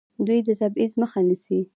دوی 0.27 0.39
د 0.47 0.49
تبعیض 0.61 0.93
مخه 1.01 1.19
نیسي. 1.27 1.59